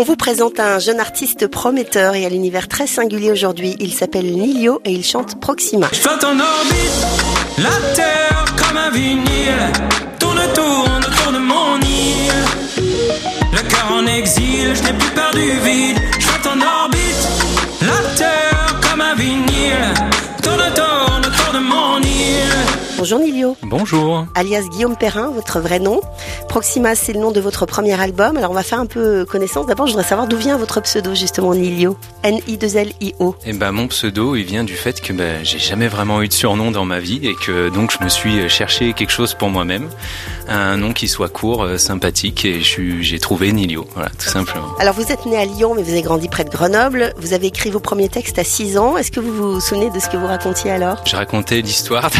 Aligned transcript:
On 0.00 0.02
vous 0.02 0.16
présente 0.16 0.58
un 0.60 0.78
jeune 0.78 0.98
artiste 0.98 1.46
prometteur 1.46 2.14
et 2.14 2.24
à 2.24 2.30
l'univers 2.30 2.68
très 2.68 2.86
singulier 2.86 3.30
aujourd'hui. 3.30 3.76
Il 3.80 3.92
s'appelle 3.92 4.32
Nilio 4.32 4.80
et 4.86 4.92
il 4.92 5.04
chante 5.04 5.38
Proxima. 5.38 5.90
Bonjour 23.00 23.18
Nilio. 23.18 23.56
Bonjour. 23.62 24.26
Alias 24.34 24.64
Guillaume 24.70 24.94
Perrin, 24.94 25.30
votre 25.30 25.58
vrai 25.58 25.78
nom. 25.78 26.02
Proxima, 26.50 26.94
c'est 26.94 27.14
le 27.14 27.18
nom 27.18 27.30
de 27.30 27.40
votre 27.40 27.64
premier 27.64 27.98
album. 27.98 28.36
Alors 28.36 28.50
on 28.50 28.54
va 28.54 28.62
faire 28.62 28.78
un 28.78 28.84
peu 28.84 29.24
connaissance. 29.24 29.64
D'abord, 29.64 29.86
je 29.86 29.92
voudrais 29.92 30.06
savoir 30.06 30.28
d'où 30.28 30.36
vient 30.36 30.58
votre 30.58 30.82
pseudo 30.82 31.14
justement 31.14 31.54
Nilio. 31.54 31.96
N-I-2-L-I-O. 32.24 33.36
Eh 33.46 33.52
ben 33.54 33.72
mon 33.72 33.88
pseudo, 33.88 34.36
il 34.36 34.44
vient 34.44 34.64
du 34.64 34.74
fait 34.74 35.00
que 35.00 35.14
ben, 35.14 35.42
j'ai 35.42 35.58
jamais 35.58 35.88
vraiment 35.88 36.20
eu 36.20 36.28
de 36.28 36.34
surnom 36.34 36.72
dans 36.72 36.84
ma 36.84 37.00
vie 37.00 37.20
et 37.22 37.34
que 37.34 37.70
donc 37.70 37.90
je 37.90 38.04
me 38.04 38.10
suis 38.10 38.46
cherché 38.50 38.92
quelque 38.92 39.12
chose 39.12 39.32
pour 39.32 39.48
moi-même, 39.48 39.88
un 40.46 40.76
nom 40.76 40.92
qui 40.92 41.08
soit 41.08 41.30
court, 41.30 41.62
euh, 41.62 41.78
sympathique 41.78 42.44
et 42.44 42.60
j'ai 42.60 43.18
trouvé 43.18 43.50
Nilio, 43.52 43.86
voilà, 43.94 44.10
tout 44.10 44.28
simplement. 44.28 44.74
Alors 44.78 44.92
vous 44.92 45.10
êtes 45.10 45.24
né 45.24 45.38
à 45.38 45.46
Lyon, 45.46 45.72
mais 45.74 45.82
vous 45.82 45.92
avez 45.92 46.02
grandi 46.02 46.28
près 46.28 46.44
de 46.44 46.50
Grenoble. 46.50 47.14
Vous 47.16 47.32
avez 47.32 47.46
écrit 47.46 47.70
vos 47.70 47.80
premiers 47.80 48.10
textes 48.10 48.38
à 48.38 48.44
6 48.44 48.76
ans. 48.76 48.98
Est-ce 48.98 49.10
que 49.10 49.20
vous 49.20 49.54
vous 49.54 49.60
souvenez 49.60 49.88
de 49.88 49.98
ce 49.98 50.10
que 50.10 50.18
vous 50.18 50.26
racontiez 50.26 50.70
alors? 50.70 51.02
Je 51.06 51.16
racontais 51.16 51.62
l'histoire 51.62 52.10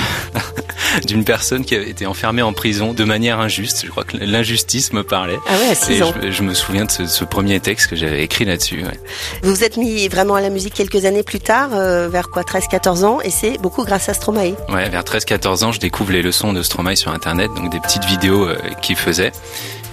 d'une 1.07 1.25
personne 1.25 1.65
qui 1.65 1.75
avait 1.75 1.89
été 1.91 2.07
enfermée 2.07 2.43
en 2.43 2.53
prison 2.53 2.93
de 2.93 3.05
manière 3.05 3.41
injuste. 3.41 3.83
Je 3.85 3.91
crois 3.91 4.05
que 4.05 4.17
l'injustice 4.17 4.93
me 4.93 5.03
parlait. 5.03 5.39
Ah 5.49 5.53
ouais, 5.59 5.71
à 5.71 5.75
6 5.75 6.03
ans. 6.03 6.13
je, 6.23 6.30
je 6.30 6.43
me 6.43 6.55
souviens 6.55 6.85
de 6.85 6.91
ce, 6.91 7.07
ce 7.07 7.25
premier 7.25 7.61
texte 7.61 7.89
que 7.89 7.97
j'avais 7.97 8.23
écrit 8.23 8.45
là-dessus. 8.45 8.83
ouais. 8.83 9.01
Vous 9.43 9.55
vous 9.55 9.65
êtes 9.65 9.77
mis 9.77 10.09
vraiment 10.09 10.35
à 10.35 10.41
la 10.41 10.51
musique 10.51 10.75
quelques 10.75 11.05
années 11.05 11.23
plus 11.23 11.41
tard, 11.41 11.71
euh, 11.74 12.09
vers 12.09 12.30
quoi 12.30 12.43
13-14 12.43 13.05
ans, 13.05 13.21
et 13.23 13.30
c'est 13.30 13.59
beaucoup 13.59 13.85
grâce 13.85 14.09
à 14.09 14.15
Stromae. 14.15 14.55
Ouais, 14.69 14.88
vers 14.88 15.02
13-14 15.02 15.65
ans, 15.65 15.73
je 15.73 15.80
découvre 15.80 16.13
les 16.13 16.23
leçons 16.23 16.52
de 16.52 16.63
Stromae 16.63 16.97
sur 16.97 17.13
Internet, 17.13 17.51
donc 17.57 17.71
des 17.71 17.80
petites 17.80 18.04
vidéos 18.04 18.45
euh, 18.47 18.57
qu'il 18.82 18.97
faisait. 18.97 19.32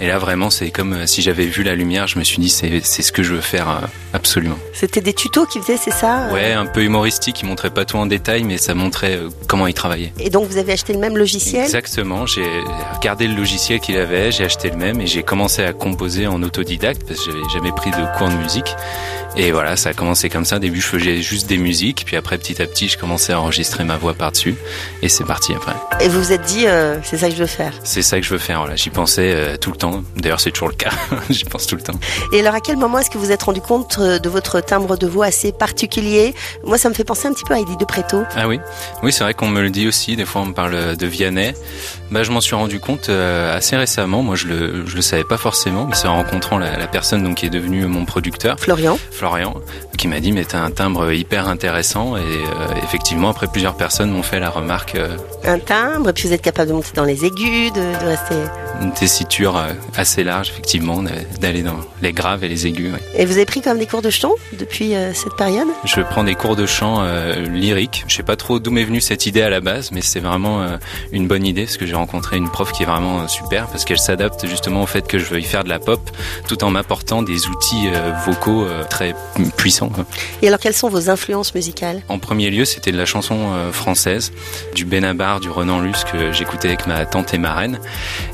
Et 0.00 0.06
là, 0.06 0.18
vraiment, 0.18 0.48
c'est 0.48 0.70
comme 0.70 0.92
euh, 0.92 1.06
si 1.06 1.22
j'avais 1.22 1.46
vu 1.46 1.64
la 1.64 1.74
lumière. 1.74 2.06
Je 2.06 2.20
me 2.20 2.24
suis 2.24 2.38
dit, 2.38 2.48
c'est 2.48 2.80
ce 3.02 3.10
que 3.10 3.24
je 3.24 3.34
veux 3.34 3.40
faire 3.40 3.68
euh, 3.68 3.86
absolument. 4.12 4.56
C'était 4.72 5.00
des 5.00 5.12
tutos 5.12 5.44
qu'il 5.46 5.60
faisait, 5.60 5.76
c'est 5.76 5.90
ça 5.92 6.28
Ouais, 6.32 6.52
un 6.52 6.66
peu 6.66 6.84
humoristique. 6.84 7.40
Il 7.42 7.46
montrait 7.46 7.70
pas 7.70 7.84
tout 7.84 7.96
en 7.96 8.06
détail, 8.06 8.44
mais 8.44 8.58
ça 8.58 8.74
montrait 8.74 9.18
comment 9.48 9.66
il 9.66 9.74
travaillait. 9.74 10.12
Et 10.20 10.30
donc 10.30 10.46
vous 10.48 10.56
avez 10.56 10.72
acheté 10.74 10.87
le 10.92 10.98
même 10.98 11.16
logiciel 11.16 11.64
Exactement. 11.64 12.26
J'ai 12.26 12.46
regardé 12.96 13.26
le 13.26 13.34
logiciel 13.34 13.80
qu'il 13.80 13.96
avait, 13.98 14.32
j'ai 14.32 14.44
acheté 14.44 14.70
le 14.70 14.76
même 14.76 15.00
et 15.00 15.06
j'ai 15.06 15.22
commencé 15.22 15.62
à 15.62 15.72
composer 15.72 16.26
en 16.26 16.42
autodidacte 16.42 17.02
parce 17.06 17.20
que 17.20 17.30
j'avais 17.30 17.48
jamais 17.52 17.72
pris 17.72 17.90
de 17.90 18.18
cours 18.18 18.28
de 18.28 18.34
musique. 18.34 18.74
Et 19.36 19.52
voilà, 19.52 19.76
ça 19.76 19.90
a 19.90 19.94
commencé 19.94 20.28
comme 20.28 20.44
ça. 20.44 20.56
Au 20.56 20.58
début, 20.58 20.80
je 20.80 20.86
faisais 20.86 21.22
juste 21.22 21.46
des 21.46 21.58
musiques, 21.58 22.04
puis 22.04 22.16
après, 22.16 22.38
petit 22.38 22.60
à 22.60 22.66
petit, 22.66 22.88
je 22.88 22.98
commençais 22.98 23.32
à 23.32 23.40
enregistrer 23.40 23.84
ma 23.84 23.96
voix 23.96 24.14
par-dessus. 24.14 24.56
Et 25.00 25.08
c'est 25.08 25.22
parti 25.22 25.52
après. 25.54 25.74
Et 26.00 26.08
vous 26.08 26.20
vous 26.20 26.32
êtes 26.32 26.42
dit, 26.42 26.66
euh, 26.66 26.96
c'est 27.04 27.18
ça 27.18 27.28
que 27.28 27.34
je 27.34 27.40
veux 27.40 27.46
faire. 27.46 27.72
C'est 27.84 28.02
ça 28.02 28.18
que 28.18 28.26
je 28.26 28.30
veux 28.30 28.38
faire. 28.38 28.58
Voilà, 28.58 28.74
j'y 28.74 28.90
pensais 28.90 29.32
euh, 29.32 29.56
tout 29.56 29.70
le 29.70 29.76
temps. 29.76 30.02
D'ailleurs, 30.16 30.40
c'est 30.40 30.50
toujours 30.50 30.68
le 30.68 30.74
cas. 30.74 30.90
j'y 31.30 31.44
pense 31.44 31.68
tout 31.68 31.76
le 31.76 31.82
temps. 31.82 31.98
Et 32.32 32.40
alors 32.40 32.54
à 32.54 32.60
quel 32.60 32.78
moment 32.78 32.98
est-ce 32.98 33.10
que 33.10 33.18
vous 33.18 33.26
vous 33.26 33.32
êtes 33.32 33.42
rendu 33.42 33.60
compte 33.60 33.98
euh, 34.00 34.18
de 34.18 34.28
votre 34.28 34.60
timbre 34.60 34.96
de 34.96 35.06
voix 35.06 35.26
assez 35.26 35.52
particulier? 35.52 36.34
Moi 36.64 36.78
ça 36.78 36.88
me 36.88 36.94
fait 36.94 37.04
penser 37.04 37.28
un 37.28 37.32
petit 37.32 37.44
peu 37.44 37.54
à 37.54 37.60
Eddie 37.60 37.76
de 37.76 37.84
Preto. 37.84 38.22
Ah 38.34 38.48
oui, 38.48 38.58
oui, 39.02 39.12
c'est 39.12 39.22
vrai 39.22 39.34
qu'on 39.34 39.48
me 39.48 39.60
le 39.60 39.70
dit 39.70 39.86
aussi. 39.86 40.16
Des 40.16 40.24
fois, 40.24 40.40
on 40.40 40.46
me 40.46 40.54
parle 40.54 40.74
de 40.96 41.06
Vianney. 41.06 41.52
Bah, 42.10 42.22
je 42.22 42.30
m'en 42.30 42.40
suis 42.40 42.54
rendu 42.54 42.80
compte 42.80 43.08
euh, 43.08 43.56
assez 43.56 43.76
récemment. 43.76 44.22
Moi, 44.22 44.34
je 44.36 44.46
le, 44.46 44.86
je 44.86 44.96
le 44.96 45.02
savais 45.02 45.24
pas 45.24 45.36
forcément, 45.36 45.86
mais 45.86 45.94
c'est 45.94 46.08
en 46.08 46.16
rencontrant 46.16 46.58
la, 46.58 46.76
la 46.78 46.86
personne 46.86 47.22
donc 47.22 47.36
qui 47.36 47.46
est 47.46 47.50
devenue 47.50 47.86
mon 47.86 48.04
producteur, 48.04 48.58
Florian 48.58 48.98
Florian, 49.10 49.54
qui 49.96 50.08
m'a 50.08 50.20
dit 50.20 50.32
mais 50.32 50.44
t'as 50.44 50.60
un 50.60 50.70
timbre 50.70 51.12
hyper 51.12 51.48
intéressant. 51.48 52.16
Et 52.16 52.20
euh, 52.20 52.74
effectivement, 52.82 53.30
après 53.30 53.46
plusieurs 53.46 53.76
personnes 53.76 54.10
m'ont 54.10 54.22
fait 54.22 54.40
la 54.40 54.50
remarque 54.50 54.94
euh, 54.94 55.16
un 55.44 55.58
timbre, 55.58 56.10
et 56.10 56.12
puis 56.12 56.28
vous 56.28 56.34
êtes 56.34 56.42
capable 56.42 56.68
de 56.70 56.74
monter 56.74 56.90
dans 56.94 57.04
les 57.04 57.24
aigus, 57.24 57.72
de, 57.72 57.80
de 57.80 58.06
rester... 58.06 58.34
une 58.80 58.92
tessiture 58.92 59.56
euh, 59.56 59.72
assez 59.96 60.24
large, 60.24 60.50
effectivement, 60.50 61.02
d'aller 61.40 61.62
dans 61.62 61.78
les 62.02 62.12
graves 62.12 62.44
et 62.44 62.48
les 62.48 62.66
aigus. 62.66 62.92
ouais. 62.92 63.00
Et 63.14 63.24
vous 63.24 63.32
avez 63.32 63.46
pris 63.46 63.60
quand 63.60 63.70
même 63.70 63.78
des 63.78 63.86
cours 63.86 64.02
de 64.02 64.10
chant 64.10 64.32
depuis 64.58 64.94
euh, 64.94 65.12
cette 65.14 65.34
période? 65.36 65.68
Je 65.84 66.00
prends 66.00 66.24
des 66.24 66.34
cours 66.34 66.56
de 66.56 66.66
chant 66.66 66.98
euh, 67.00 67.46
lyrique. 67.48 68.04
Je 68.06 68.14
sais 68.14 68.22
pas 68.22 68.36
trop 68.36 68.58
d'où 68.58 68.70
m'est 68.70 68.84
venue 68.84 69.00
cette 69.00 69.26
idée 69.26 69.42
à 69.42 69.50
la 69.50 69.60
base, 69.60 69.90
mais 69.92 70.00
c'est 70.00 70.20
vraiment 70.20 70.62
euh, 70.62 70.76
une 71.12 71.26
bonne 71.26 71.44
idée 71.44 71.64
parce 71.64 71.76
que 71.76 71.86
j'ai 71.86 71.94
rencontré 71.94 72.36
une 72.36 72.48
prof 72.48 72.72
qui 72.72 72.82
est 72.82 72.86
vraiment 72.86 73.26
super 73.28 73.66
parce 73.66 73.84
qu'elle 73.84 73.98
s'adapte 73.98 74.46
justement 74.46 74.82
au 74.82 74.86
fait 74.86 75.06
que 75.06 75.18
je 75.18 75.24
veuille 75.24 75.42
faire 75.42 75.64
de 75.64 75.68
la 75.68 75.78
pop 75.78 76.00
tout 76.46 76.62
en 76.64 76.70
m'apportant 76.70 77.22
des 77.22 77.46
outils 77.46 77.88
vocaux 78.24 78.66
très 78.90 79.14
puissants. 79.56 79.90
Et 80.42 80.48
alors 80.48 80.60
quelles 80.60 80.74
sont 80.74 80.88
vos 80.88 81.10
influences 81.10 81.54
musicales? 81.54 82.02
En 82.08 82.18
premier 82.18 82.50
lieu, 82.50 82.64
c'était 82.64 82.92
de 82.92 82.96
la 82.96 83.06
chanson 83.06 83.52
française, 83.72 84.32
du 84.74 84.84
Benabar, 84.84 85.40
du 85.40 85.50
Renan 85.50 85.80
Luce 85.80 86.04
que 86.04 86.32
j'écoutais 86.32 86.68
avec 86.68 86.86
ma 86.86 87.06
tante 87.06 87.34
et 87.34 87.38
ma 87.38 87.54
reine. 87.54 87.78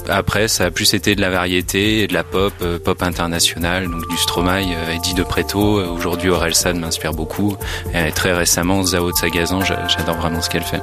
Après, 0.09 0.24
ça 0.49 0.65
a 0.65 0.71
plus 0.71 0.95
été 0.95 1.15
de 1.15 1.21
la 1.21 1.31
variété 1.31 2.07
de 2.07 2.13
la 2.15 2.25
pop, 2.25 2.53
euh, 2.63 2.79
pop 2.79 3.03
internationale, 3.03 3.89
donc 3.89 4.09
du 4.09 4.17
Stromae, 4.17 4.63
euh, 4.75 4.93
Eddie 4.97 5.15
de 5.15 5.23
Preto. 5.23 5.79
Euh, 5.79 5.87
Aujourd'hui, 5.89 6.29
Orelsan 6.31 6.75
m'inspire 6.75 7.13
beaucoup. 7.13 7.57
Et 7.95 8.11
très 8.11 8.33
récemment, 8.33 8.83
Zao 8.83 9.13
de 9.13 9.17
Sagazan, 9.17 9.61
j'a- 9.65 9.87
j'adore 9.89 10.17
vraiment 10.17 10.43
ce 10.43 10.51
qu'elle 10.51 10.65
fait. 10.65 10.81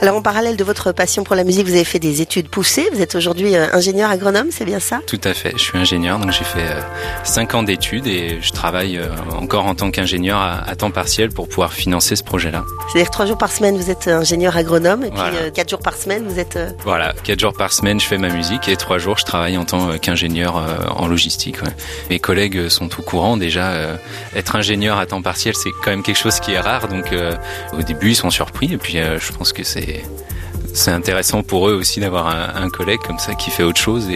Alors 0.00 0.16
en 0.16 0.22
parallèle 0.22 0.56
de 0.56 0.64
votre 0.64 0.92
passion 0.92 1.24
pour 1.24 1.34
la 1.36 1.42
musique, 1.44 1.66
vous 1.66 1.74
avez 1.74 1.84
fait 1.84 1.98
des 1.98 2.22
études 2.22 2.48
poussées, 2.48 2.88
vous 2.92 3.00
êtes 3.02 3.14
aujourd'hui 3.16 3.56
ingénieur 3.56 4.10
agronome, 4.10 4.48
c'est 4.50 4.64
bien 4.64 4.78
ça? 4.80 5.00
Tout 5.06 5.20
à 5.24 5.34
fait. 5.34 5.52
Je 5.56 5.62
suis 5.62 5.78
ingénieur, 5.78 6.18
donc 6.18 6.30
j'ai 6.30 6.44
fait 6.44 6.66
5 7.24 7.54
ans 7.54 7.62
d'études 7.64 8.06
et 8.06 8.38
je 8.40 8.52
travaille 8.52 9.00
encore 9.36 9.66
en 9.66 9.74
tant 9.74 9.90
qu'ingénieur 9.90 10.38
à, 10.40 10.74
temps 10.76 10.90
partiel 10.90 11.30
pour 11.30 11.48
pouvoir 11.48 11.72
financer 11.72 12.14
ce 12.16 12.22
projet-là. 12.24 12.64
C'est-à-dire 12.90 13.10
trois 13.10 13.26
jours 13.26 13.38
par 13.38 13.50
semaine 13.50 13.76
vous 13.76 13.90
êtes 13.90 14.08
ingénieur 14.08 14.56
agronome, 14.56 15.04
et 15.04 15.08
puis 15.10 15.16
Voilà. 15.18 15.36
euh, 15.38 15.50
quatre 15.50 15.68
jours 15.70 15.80
par 15.80 15.94
semaine 15.96 16.24
vous 16.26 16.38
êtes... 16.38 16.58
Voilà, 16.84 17.12
4 17.24 17.38
jours 17.40 17.52
par 17.52 17.72
semaine, 17.72 18.00
je 18.00 18.06
fais 18.06 18.18
ma 18.18 18.28
musique 18.28 18.68
et 18.68 18.76
3 18.82 18.98
jours, 18.98 19.16
je 19.16 19.24
travaille 19.24 19.56
en 19.56 19.64
tant 19.64 19.96
qu'ingénieur 19.98 20.56
euh, 20.56 20.88
en 20.88 21.06
logistique. 21.06 21.58
Mes 22.10 22.18
collègues 22.18 22.68
sont 22.68 22.90
au 22.98 23.02
courant 23.02 23.36
déjà. 23.36 23.70
euh, 23.70 23.96
être 24.34 24.56
ingénieur 24.56 24.98
à 24.98 25.06
temps 25.06 25.22
partiel, 25.22 25.54
c'est 25.54 25.70
quand 25.84 25.92
même 25.92 26.02
quelque 26.02 26.18
chose 26.18 26.40
qui 26.40 26.52
est 26.52 26.60
rare. 26.60 26.88
Donc 26.88 27.12
euh, 27.12 27.32
au 27.78 27.82
début, 27.82 28.10
ils 28.10 28.16
sont 28.16 28.30
surpris 28.30 28.72
et 28.72 28.78
puis 28.78 28.98
je 28.98 29.32
pense 29.32 29.52
que 29.52 29.62
c'est 29.62 30.02
c'est 30.74 30.90
intéressant 30.90 31.42
pour 31.42 31.68
eux 31.68 31.74
aussi 31.74 32.00
d'avoir 32.00 32.26
un, 32.56 32.70
collègue 32.70 33.00
comme 33.06 33.18
ça 33.18 33.34
qui 33.34 33.50
fait 33.50 33.62
autre 33.62 33.80
chose 33.80 34.08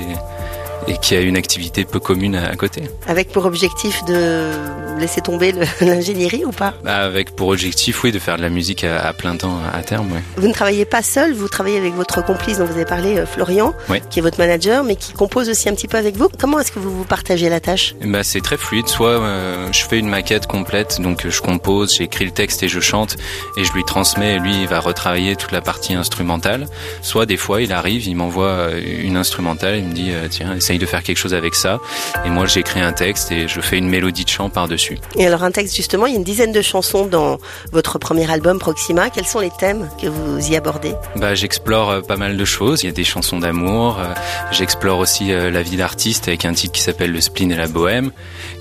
et 0.89 0.97
qui 0.99 1.15
a 1.17 1.21
une 1.21 1.37
activité 1.37 1.85
peu 1.85 1.99
commune 2.01 2.37
à, 2.37 2.55
côté. 2.57 2.83
avec 3.07 3.31
pour 3.31 3.45
objectif 3.45 4.05
de 4.05 4.51
laisser 4.99 5.21
tomber 5.21 5.53
l'ingénierie 5.81 6.45
ou 6.45 6.53
pas? 6.53 6.75
Bah, 6.85 6.97
avec 6.99 7.35
pour 7.37 7.49
objectif, 7.49 8.03
oui, 8.05 8.13
de 8.13 8.19
faire 8.19 8.37
de 8.37 8.43
la 8.43 8.49
musique 8.49 8.85
à, 8.85 9.01
à 9.07 9.13
plein 9.13 9.37
temps 9.37 9.59
à 9.73 9.83
terme. 9.83 10.11
Ouais. 10.13 10.23
Vous 10.37 10.49
ne 10.49 10.53
travaillez 10.53 10.85
pas 10.85 11.03
seul, 11.03 11.33
vous 11.35 11.49
travaillez 11.49 11.77
avec 11.79 11.95
votre 11.95 12.25
complice 12.25 12.59
dont 12.59 12.65
vous 12.65 12.75
avez 12.75 12.85
parlé, 12.85 13.19
euh, 13.19 13.27
Florian, 13.27 13.75
Oui. 13.89 13.99
qui 14.11 14.21
est 14.21 14.23
votre 14.23 14.39
manager, 14.39 14.85
mais 14.85 14.97
qui 14.97 15.13
compose 15.13 15.49
aussi 15.49 15.69
un 15.69 15.75
petit 15.75 15.89
peu 15.89 15.99
avec 15.99 16.17
vous. 16.17 16.29
Comment 16.39 16.61
est-ce 16.61 16.73
que 16.73 16.79
vous 16.79 16.97
vous 16.97 17.05
partagez 17.05 17.49
la 17.49 17.61
tâche? 17.61 17.95
Bah, 18.05 18.23
c'est 18.23 18.41
très 18.41 18.57
fluide. 18.57 18.87
Soit 18.89 19.21
euh, 19.21 19.69
je 19.73 19.85
fais 19.85 19.99
une 19.99 20.09
maquette 20.09 20.47
complète, 20.47 21.01
donc 21.01 21.27
euh, 21.27 21.31
je 21.31 21.41
compose, 21.43 21.95
j'écris 21.97 22.25
le 22.25 22.31
texte 22.31 22.63
et 22.63 22.69
je 22.69 22.81
chante, 22.81 23.17
et 23.57 23.65
je 23.65 23.73
lui 23.73 23.85
transmets. 23.85 24.37
Et 24.37 24.39
lui, 24.39 24.63
il 24.63 24.69
va 24.69 24.81
retravailler 24.81 25.37
toute 25.37 25.53
la 25.53 25.61
partie 25.61 25.95
instrumentale. 25.95 26.67
Soit 27.03 27.27
des 27.27 27.37
fois, 27.37 27.61
il 27.61 27.73
arrive, 27.73 28.07
il 28.07 28.15
m'envoie 28.17 28.71
une 28.79 29.17
instrumentale, 29.17 29.77
il 29.79 29.85
me 29.85 29.93
dit 29.93 30.11
tiens, 30.31 30.55
essaye 30.57 30.76
de 30.79 30.87
faire 30.87 31.03
quelque 31.03 31.19
chose 31.19 31.35
avec 31.35 31.55
ça. 31.55 31.81
Et 32.25 32.31
moi, 32.31 32.47
j'écris 32.47 32.81
un 32.81 32.93
texte 32.93 33.33
et 33.33 33.49
je 33.49 33.61
fais 33.61 33.79
une 33.79 33.89
mélodie 33.89 34.25
de 34.25 34.31
chant 34.31 34.49
par 34.51 34.69
dessus. 34.69 34.99
Et 35.17 35.27
alors 35.27 35.43
un 35.45 35.51
texte 35.51 35.77
justement, 35.77 36.07
il 36.07 36.13
y 36.13 36.15
a 36.15 36.19
une 36.19 36.25
dizaine 36.25 36.53
de 36.53 36.63
chansons 36.63 37.07
dans 37.07 37.39
votre 37.73 37.99
premier 37.99 38.31
album 38.31 38.59
Proxima. 38.59 39.11
Quels 39.11 39.27
sont 39.27 39.41
les 39.41 39.51
thèmes 39.51 39.89
que 40.01 40.07
vous 40.07 40.51
y 40.51 40.57
abordez? 40.57 40.95
Bah, 41.17 41.35
j'explore 41.35 41.91
euh, 41.91 42.01
pas 42.01 42.17
mal 42.17 42.37
de 42.37 42.45
choses. 42.45 42.83
Il 42.83 42.87
y 42.87 42.89
a 42.89 42.93
des 42.93 43.05
chansons 43.05 43.39
d'amour. 43.39 43.99
euh, 44.01 44.13
j'explore 44.51 44.99
aussi 44.99 45.33
euh, 45.33 45.51
la 45.51 45.63
vie 45.63 45.77
d'artiste 45.77 46.29
avec 46.29 46.45
un 46.45 46.53
titre 46.53 46.73
qui 46.73 46.83
s'appelle 46.83 47.13
Le 47.13 47.21
spleen 47.21 47.53
et 47.53 47.57
la 47.57 47.69
bohème, 47.69 48.11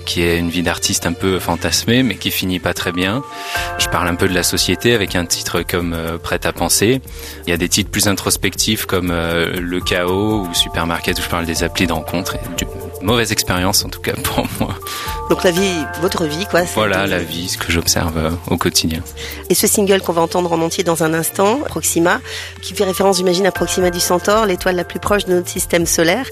qui 0.04 0.22
est 0.22 0.38
une 0.38 0.50
vie 0.50 0.62
d'artiste 0.62 1.06
un 1.06 1.12
peu 1.12 1.38
fantasmée, 1.38 2.02
mais 2.02 2.16
qui 2.16 2.30
finit 2.30 2.60
pas 2.60 2.74
très 2.74 2.92
bien. 2.92 3.22
Je 3.78 3.88
parle 3.88 4.08
un 4.08 4.14
peu 4.14 4.28
de 4.28 4.34
la 4.34 4.42
société 4.42 4.94
avec 4.94 5.16
un 5.16 5.26
titre 5.26 5.62
comme 5.62 5.96
Prête 6.22 6.46
à 6.46 6.52
penser. 6.52 7.00
Il 7.46 7.50
y 7.50 7.52
a 7.52 7.56
des 7.56 7.68
titres 7.68 7.90
plus 7.90 8.08
introspectifs 8.08 8.86
comme 8.86 9.08
Le 9.08 9.80
chaos 9.80 10.46
ou 10.48 10.54
Supermarket 10.54 11.18
où 11.18 11.22
je 11.22 11.28
parle 11.28 11.46
des 11.46 11.62
applis 11.64 11.86
de 11.86 11.92
rencontre. 11.92 12.05
Et 12.12 12.56
d'une 12.56 12.68
mauvaise 13.02 13.32
expérience 13.32 13.84
en 13.84 13.88
tout 13.88 14.00
cas 14.00 14.14
pour 14.22 14.46
moi. 14.60 14.74
Donc 15.28 15.42
la 15.42 15.50
vie, 15.50 15.84
votre 16.00 16.24
vie 16.24 16.46
quoi. 16.46 16.62
Voilà 16.74 17.06
la 17.06 17.18
vie, 17.18 17.48
ce 17.48 17.58
que 17.58 17.72
j'observe 17.72 18.16
euh, 18.16 18.30
au 18.48 18.56
quotidien. 18.56 19.00
Et 19.50 19.54
ce 19.54 19.66
single 19.66 20.00
qu'on 20.00 20.12
va 20.12 20.22
entendre 20.22 20.52
en 20.52 20.60
entier 20.60 20.84
dans 20.84 21.02
un 21.02 21.14
instant, 21.14 21.58
Proxima, 21.66 22.20
qui 22.62 22.74
fait 22.74 22.84
référence 22.84 23.16
j'imagine 23.16 23.44
à 23.44 23.50
Proxima 23.50 23.90
du 23.90 23.98
Centaure, 23.98 24.46
l'étoile 24.46 24.76
la 24.76 24.84
plus 24.84 25.00
proche 25.00 25.24
de 25.24 25.34
notre 25.34 25.48
système 25.48 25.84
solaire. 25.84 26.26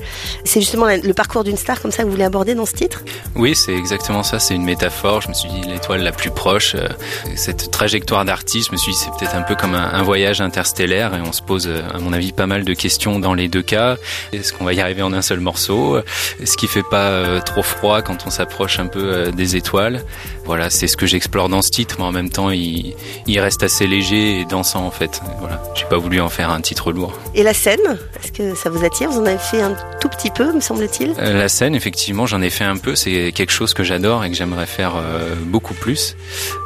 C'est 0.44 0.60
justement 0.60 0.86
le 0.86 1.12
parcours 1.12 1.42
d'une 1.42 1.56
star 1.56 1.80
comme 1.82 1.90
ça 1.90 1.98
que 1.98 2.04
vous 2.04 2.12
voulez 2.12 2.24
aborder 2.24 2.54
dans 2.54 2.66
ce 2.66 2.74
titre? 2.74 3.02
Oui, 3.34 3.56
c'est 3.56 3.74
exactement 3.74 4.22
ça, 4.22 4.38
c'est 4.38 4.54
une 4.54 4.64
métaphore. 4.64 5.22
Je 5.22 5.28
me 5.28 5.34
suis 5.34 5.48
dit 5.48 5.62
l'étoile 5.62 6.02
la 6.02 6.12
plus 6.12 6.30
proche, 6.30 6.76
euh, 6.76 6.88
cette 7.34 7.72
trajectoire 7.72 8.24
d'artiste, 8.24 8.68
je 8.68 8.72
me 8.72 8.76
suis 8.76 8.92
dit 8.92 8.98
c'est 8.98 9.10
peut-être 9.18 9.34
un 9.34 9.42
peu 9.42 9.56
comme 9.56 9.74
un, 9.74 10.02
voyage 10.04 10.40
interstellaire 10.40 11.14
et 11.14 11.20
on 11.20 11.32
se 11.32 11.42
pose 11.42 11.66
euh, 11.66 11.82
à 11.92 11.98
mon 11.98 12.12
avis 12.12 12.32
pas 12.32 12.46
mal 12.46 12.64
de 12.64 12.74
questions 12.74 13.18
dans 13.18 13.34
les 13.34 13.48
deux 13.48 13.62
cas. 13.62 13.96
Est-ce 14.32 14.52
qu'on 14.52 14.64
va 14.64 14.72
y 14.72 14.80
arriver 14.80 15.02
en 15.02 15.12
un 15.12 15.22
seul 15.22 15.40
morceau? 15.40 15.98
Est-ce 16.40 16.56
qu'il 16.56 16.68
fait 16.68 16.82
pas 16.82 17.40
trop 17.40 17.62
froid 17.62 18.02
quand 18.02 18.26
on 18.26 18.30
s'approche 18.30 18.78
un 18.84 18.88
peu 18.88 19.00
euh, 19.02 19.30
des 19.30 19.56
étoiles. 19.56 20.02
Voilà, 20.44 20.70
c'est 20.70 20.86
ce 20.86 20.96
que 20.96 21.06
j'explore 21.06 21.48
dans 21.48 21.62
ce 21.62 21.70
titre, 21.70 21.96
mais 21.98 22.04
en 22.04 22.12
même 22.12 22.30
temps, 22.30 22.50
il, 22.50 22.94
il 23.26 23.40
reste 23.40 23.62
assez 23.62 23.86
léger 23.86 24.40
et 24.40 24.44
dansant 24.44 24.84
en 24.84 24.90
fait. 24.90 25.20
Voilà, 25.40 25.62
j'ai 25.74 25.86
pas 25.86 25.96
voulu 25.96 26.20
en 26.20 26.28
faire 26.28 26.50
un 26.50 26.60
titre 26.60 26.92
lourd. 26.92 27.12
Et 27.34 27.42
la 27.42 27.54
scène, 27.54 27.98
est-ce 28.22 28.32
que 28.32 28.54
ça 28.54 28.70
vous 28.70 28.84
attire? 28.84 29.10
Vous 29.10 29.20
en 29.20 29.26
avez 29.26 29.38
fait 29.38 29.62
un 29.62 29.74
tout 30.00 30.08
petit 30.08 30.30
peu, 30.30 30.52
me 30.52 30.60
semble-t-il? 30.60 31.14
Euh, 31.18 31.38
La 31.38 31.48
scène, 31.48 31.74
effectivement, 31.74 32.26
j'en 32.26 32.42
ai 32.42 32.50
fait 32.50 32.64
un 32.64 32.76
peu. 32.76 32.94
C'est 32.94 33.32
quelque 33.32 33.52
chose 33.52 33.72
que 33.74 33.82
j'adore 33.84 34.24
et 34.24 34.30
que 34.30 34.36
j'aimerais 34.36 34.66
faire 34.66 34.94
euh, 34.96 35.34
beaucoup 35.46 35.74
plus. 35.74 36.16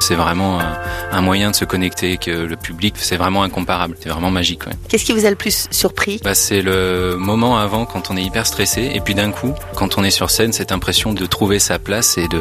C'est 0.01 0.15
vraiment 0.15 0.59
un, 0.59 0.77
un 1.11 1.21
moyen 1.21 1.51
de 1.51 1.55
se 1.55 1.65
connecter 1.65 2.07
avec 2.07 2.25
le 2.27 2.55
public. 2.55 2.95
C'est 2.97 3.17
vraiment 3.17 3.43
incomparable. 3.43 3.95
C'est 4.01 4.09
vraiment 4.09 4.31
magique. 4.31 4.65
Ouais. 4.67 4.73
Qu'est-ce 4.89 5.05
qui 5.05 5.13
vous 5.13 5.25
a 5.25 5.29
le 5.29 5.35
plus 5.35 5.67
surpris? 5.71 6.19
Bah, 6.23 6.35
c'est 6.35 6.61
le 6.61 7.15
moment 7.17 7.57
avant 7.57 7.85
quand 7.85 8.11
on 8.11 8.17
est 8.17 8.23
hyper 8.23 8.45
stressé 8.45 8.91
et 8.93 8.99
puis 8.99 9.15
d'un 9.15 9.31
coup, 9.31 9.53
quand 9.75 9.97
on 9.97 10.03
est 10.03 10.11
sur 10.11 10.29
scène, 10.29 10.51
cette 10.53 10.71
impression 10.71 11.13
de 11.13 11.25
trouver 11.25 11.59
sa 11.59 11.79
place 11.79 12.08
et 12.17 12.27
de 12.27 12.39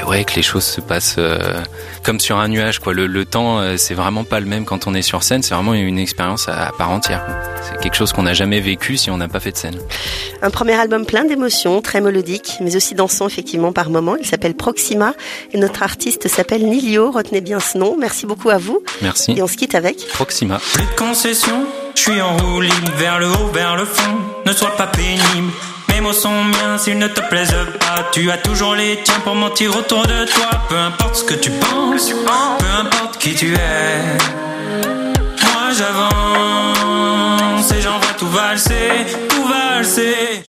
et 0.00 0.04
ouais 0.04 0.24
que 0.24 0.34
les 0.36 0.42
choses 0.42 0.64
se 0.64 0.80
passent 0.80 1.16
euh, 1.18 1.60
comme 2.02 2.18
sur 2.18 2.38
un 2.38 2.48
nuage 2.48 2.78
quoi. 2.78 2.94
Le, 2.94 3.06
le 3.06 3.24
temps 3.26 3.58
euh, 3.58 3.76
c'est 3.76 3.92
vraiment 3.92 4.24
pas 4.24 4.40
le 4.40 4.46
même 4.46 4.64
quand 4.64 4.86
on 4.86 4.94
est 4.94 5.02
sur 5.02 5.22
scène. 5.22 5.42
C'est 5.42 5.54
vraiment 5.54 5.74
une 5.74 5.98
expérience 5.98 6.48
à, 6.48 6.68
à 6.68 6.72
part 6.72 6.90
entière. 6.90 7.22
C'est 7.62 7.78
quelque 7.80 7.94
chose 7.94 8.12
qu'on 8.14 8.22
n'a 8.22 8.32
jamais 8.32 8.60
vécu 8.60 8.96
si 8.96 9.10
on 9.10 9.18
n'a 9.18 9.28
pas 9.28 9.38
fait 9.38 9.52
de 9.52 9.56
scène. 9.58 9.76
Un 10.40 10.48
premier 10.50 10.72
album 10.72 11.04
plein 11.04 11.24
d'émotions, 11.26 11.82
très 11.82 12.00
mélodique, 12.00 12.54
mais 12.60 12.74
aussi 12.74 12.94
dansant 12.94 13.26
effectivement 13.26 13.72
par 13.72 13.90
moments. 13.90 14.16
Il 14.16 14.26
s'appelle 14.26 14.54
Proxima 14.54 15.12
et 15.52 15.58
notre 15.58 15.82
artiste 15.82 16.26
s'appelle 16.26 16.64
Nilio. 16.66 17.10
Retenez 17.10 17.42
bien 17.42 17.60
ce 17.60 17.76
nom. 17.76 17.96
Merci 17.98 18.24
beaucoup 18.24 18.48
à 18.48 18.56
vous. 18.56 18.82
Merci. 19.02 19.34
Et 19.36 19.42
on 19.42 19.46
se 19.46 19.56
quitte 19.58 19.74
avec 19.74 20.08
Proxima. 20.14 20.58
Plus 20.72 20.84
de 20.86 20.96
concessions, 20.96 21.66
je 21.94 22.00
suis 22.00 22.20
en 22.22 22.36
roue 22.38 22.62
libre 22.62 22.92
vers 22.96 23.18
le 23.18 23.28
haut, 23.28 23.50
vers 23.52 23.76
le 23.76 23.84
fond. 23.84 24.16
Ne 24.46 24.52
sois 24.52 24.74
pas 24.74 24.86
pénible. 24.86 25.52
Mots 26.02 26.12
sont 26.12 26.44
miens 26.44 26.78
s'ils 26.78 26.98
ne 26.98 27.06
te 27.06 27.20
plaisent 27.20 27.54
pas. 27.78 28.10
Tu 28.10 28.28
as 28.32 28.38
toujours 28.38 28.74
les 28.74 29.00
tiens 29.04 29.20
pour 29.22 29.36
mentir 29.36 29.76
autour 29.76 30.04
de 30.04 30.24
toi. 30.24 30.50
Peu 30.68 30.76
importe 30.76 31.14
ce 31.14 31.24
que 31.24 31.34
tu 31.34 31.50
penses, 31.50 32.10
peu 32.58 32.66
importe 32.80 33.18
qui 33.18 33.34
tu 33.34 33.54
es. 33.54 34.02
Moi 35.44 35.70
j'avance 35.78 37.70
et 37.70 37.80
j'envoie 37.80 38.14
tout 38.18 38.26
valser, 38.26 39.06
tout 39.28 39.46
valser. 39.46 40.40